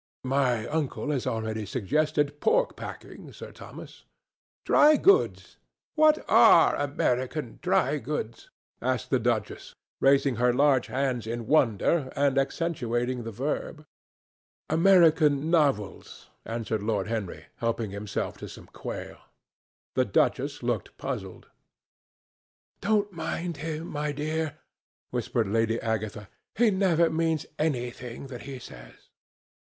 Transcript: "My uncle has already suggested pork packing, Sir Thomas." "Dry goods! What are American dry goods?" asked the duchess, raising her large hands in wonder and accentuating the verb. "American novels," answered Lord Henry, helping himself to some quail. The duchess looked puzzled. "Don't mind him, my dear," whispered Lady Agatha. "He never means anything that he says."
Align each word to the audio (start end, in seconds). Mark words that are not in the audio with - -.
"My 0.25 0.65
uncle 0.65 1.11
has 1.11 1.27
already 1.27 1.63
suggested 1.63 2.39
pork 2.41 2.75
packing, 2.75 3.31
Sir 3.31 3.51
Thomas." 3.51 4.05
"Dry 4.65 4.97
goods! 4.97 5.57
What 5.93 6.25
are 6.27 6.75
American 6.75 7.59
dry 7.61 7.99
goods?" 7.99 8.49
asked 8.81 9.11
the 9.11 9.19
duchess, 9.19 9.75
raising 9.99 10.37
her 10.37 10.51
large 10.55 10.87
hands 10.87 11.27
in 11.27 11.45
wonder 11.45 12.11
and 12.15 12.39
accentuating 12.39 13.21
the 13.21 13.31
verb. 13.31 13.85
"American 14.71 15.51
novels," 15.51 16.31
answered 16.45 16.81
Lord 16.81 17.05
Henry, 17.07 17.45
helping 17.57 17.91
himself 17.91 18.37
to 18.39 18.49
some 18.49 18.65
quail. 18.73 19.19
The 19.93 20.05
duchess 20.05 20.63
looked 20.63 20.97
puzzled. 20.97 21.47
"Don't 22.79 23.13
mind 23.13 23.57
him, 23.57 23.85
my 23.89 24.13
dear," 24.13 24.57
whispered 25.11 25.47
Lady 25.47 25.79
Agatha. 25.79 26.27
"He 26.55 26.71
never 26.71 27.11
means 27.11 27.45
anything 27.59 28.25
that 28.33 28.41
he 28.49 28.57
says." 28.57 28.95